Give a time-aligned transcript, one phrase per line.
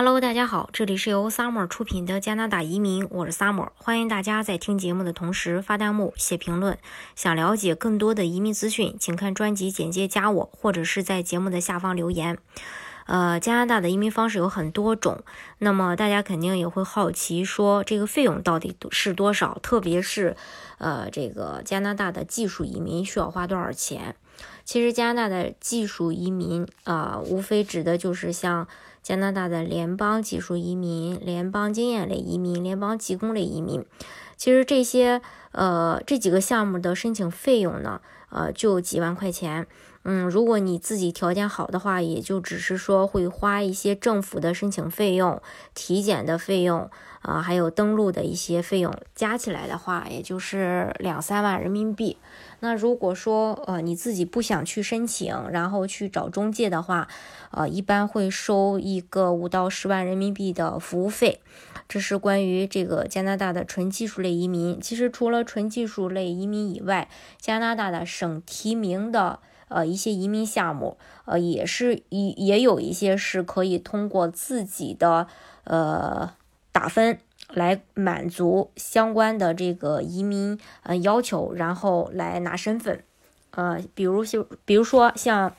[0.00, 6.78] Hello，大家好，这里是由 Summer 出品的加拿大移民，我是 Summer，欢迎大家在听节目的同时发弹幕、写评论。
[7.16, 12.38] 想了解更多的移民资讯，请看专辑简介加我，或者是在节目的下方留言。
[13.06, 15.24] 呃，加拿大的移民方式有很多种，
[15.58, 19.58] 那么大家肯定也会好奇，说这个费用到底是多少？
[19.60, 20.36] 特别是，
[20.78, 24.14] 呃，这个加拿大的技术移民需要花多少钱？
[24.64, 28.66] 其实加拿大的技术移民啊，无非指的就是像
[29.02, 33.84] 加拿大的联邦技术移民、联邦经验类移民、联邦技工类移民。
[34.36, 35.20] 其实这些
[35.52, 39.66] 呃这几个项目的申请费用呢，呃就几万块钱。
[40.10, 45.42] 嗯，如果你自己条件好的话，也就只是说会花一些政府的申请费用、
[45.74, 46.88] 体检的费用
[47.20, 52.16] 啊，还有登录的一些费用，加起来的话，也就是两三万人民币。
[52.60, 57.06] 那如果说呃你自己不想去申请，然后去找中介的话，
[57.50, 61.40] 呃一般会收一个五到十万人民币的服务费。
[61.86, 64.80] 这是关于这个加拿大的纯技术类移民。
[64.80, 69.40] 其实除了纯技术类移民以外，加拿大的省提名的。
[69.68, 75.26] 呃，一些移民项目，呃，也是也也有一些是可以通过自己的
[75.64, 76.32] 呃
[76.72, 77.18] 打分
[77.50, 83.02] 来满足相关的这个移民呃要求，然后来拿身份。
[83.52, 85.54] 呃，比如就比如说像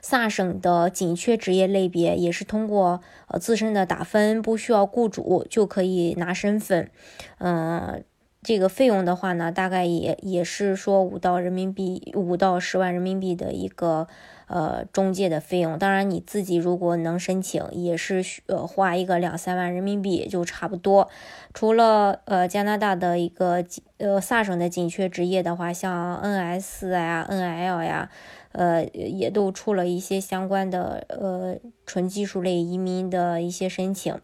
[0.00, 6.90] 萨省的紧缺职业类别，也是通过呃自身的打分，不需要雇主就可以拿身份。
[7.38, 8.04] 嗯。
[8.44, 14.06] 这个费用的话呢，大概也也是说五到人民币五到十万人民币的一个
[14.54, 15.76] 呃中介的费用。
[15.76, 21.10] 当然你自己如果能申请，也是需呃花一个两三万人民币就差不多。
[21.52, 23.64] 除了呃加拿大的一个
[23.98, 28.10] 呃萨省的紧缺职业的话，像 NS 呀、NL 呀。
[28.54, 34.16] 呃，也都出了一些相关的呃纯技术类移民的一些申请，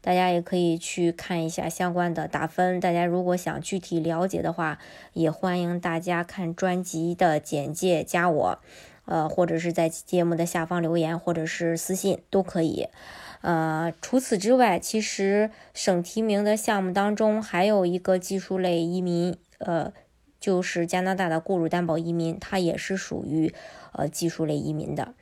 [0.00, 2.80] 大家也可以去看一下相关的打分。
[2.80, 4.80] 大家如果想具体了解的话，
[5.12, 8.58] 也欢迎大家看专辑的简介加我，
[9.06, 12.88] 呃，或者是在节目的下方留言，或者是私信都可以。
[13.40, 19.92] 呃，除此之外，其实省提名的项目当中还有一个技术类移民，呃。
[20.38, 23.52] 就是加拿大的雇主担保移民，它也是属于
[23.92, 25.14] 呃技术类移民的。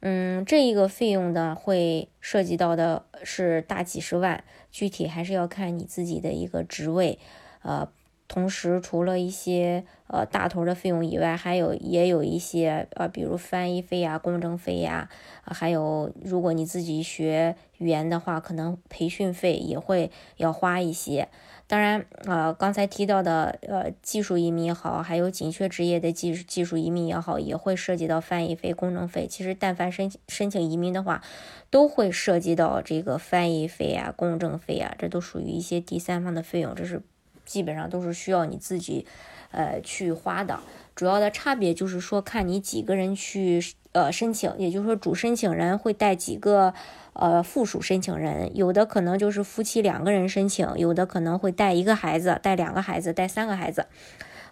[0.00, 7.18] 嗯，这一个费用呢，会涉及到的是大几十万，具体还是要看你自己的一个职位。
[7.62, 7.88] 呃，
[8.28, 15.08] 同时除了一些呃大头的费用以外，还有也有一些呃，比如翻译费呀、公证费呀，
[15.42, 21.28] 还有如果你自己学语言的话，可能培训费也会要花一些。
[21.66, 29.26] 当然，呃，刚才提到的，呃，技术移民也好，还有紧缺职业的技技术移民也好，也会涉及到翻译费、公证费。
[29.26, 31.22] 其实，但凡申请申请移民的话，
[31.68, 37.02] 都会涉及到这个翻译费啊、公证费啊，这都属于一些第三方的费用，这是
[37.48, 39.04] 基本上都是需要你自己，
[39.50, 40.60] 呃，去花的。
[40.94, 43.60] 主要的差别就是说，看你几个人去。
[43.92, 46.74] 呃，申请，也就是说，主申请人会带几个
[47.14, 53.86] 呃附属申请人，有的可能就是夫妻两个人申请，有的可能会带一个孩子，带两个孩子，带三个孩子，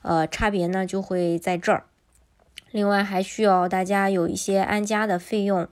[0.01, 1.85] 呃，差别呢就会在这儿。
[2.77, 5.67] 另外还需要大家有一些安家的费用，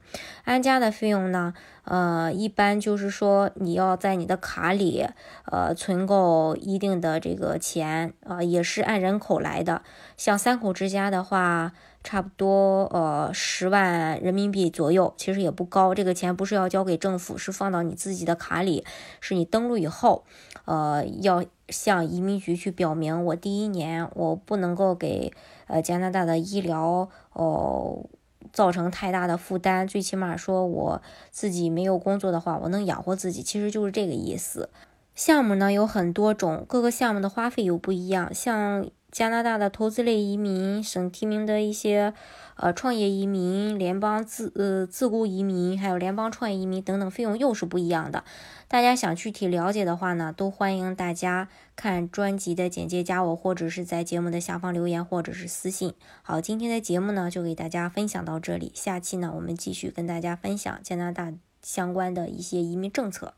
[0.44, 1.52] 安家的费用呢，
[1.84, 5.06] 呃，一般就是说你要在你的卡里
[5.44, 9.82] 呃存够一定的这个钱，啊，也是按人口来的，
[10.16, 11.72] 像三口之家的话。
[12.04, 15.94] 差不多呃十万人民币左右，其实也不高。
[15.94, 18.84] 这个钱不是要交给政府，是放到你自己的卡里，
[19.20, 20.24] 是你登录以后，
[20.66, 25.32] 呃，要向移民局去表明，我第一年我不能够给
[25.66, 28.04] 呃加拿大的医疗哦
[28.52, 31.00] 造成太大的负担，最起码说我
[31.30, 34.68] 自己没有工作的话，我能养活自己，其实就是这个意思。
[35.14, 38.86] 项目呢有很多种，各个项目的花费又不一样，像。
[39.14, 42.12] 加拿大的投资类移民、省提名的一些
[42.56, 48.24] 呃创业移民、联邦自呃自雇移民，还有联邦创业移民等等，费用又是不一样的。
[48.66, 55.94] 大家想具体了解的话呢，都欢迎大家看专辑的简介，加我或者是在节目的下方留言或者是私信。
[56.22, 63.34] 好，今天的节目呢就给大家分享到这里，下期呢我们继续跟大家分享加拿大相关的一些移民政策。